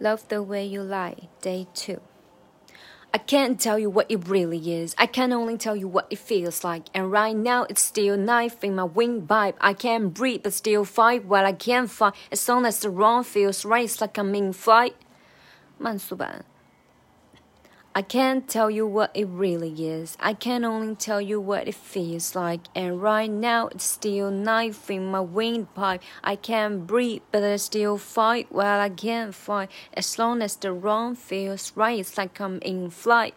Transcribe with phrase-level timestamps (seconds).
[0.00, 2.00] Love the way you lie, day two.
[3.14, 4.92] I can't tell you what it really is.
[4.98, 6.86] I can only tell you what it feels like.
[6.92, 9.56] And right now it's still knife in my windpipe.
[9.60, 12.14] I can't breathe but still fight while I can't fight.
[12.32, 14.96] As long as the wrong feels right, it's like I'm in flight.
[15.78, 16.44] 慢速版。
[17.95, 20.15] I can't tell you what it really is.
[20.19, 22.61] I can only tell you what it feels like.
[22.75, 26.03] And right now it's still knife in my windpipe.
[26.23, 29.71] I can't breathe, but I still fight while I can't fight.
[29.93, 33.33] As long as the wrong feels right, it's like I'm in flight.